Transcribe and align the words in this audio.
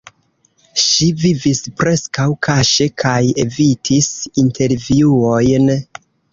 Ŝi 0.83 1.09
vivis 1.23 1.61
preskaŭ 1.81 2.25
kaŝe 2.49 2.89
kaj 3.03 3.21
evitis 3.45 4.11
intervjuojn. 4.47 5.75